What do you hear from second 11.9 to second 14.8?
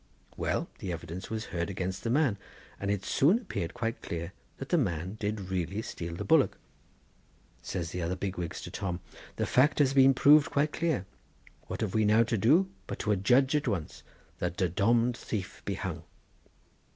we now to do but to adshudge at once that the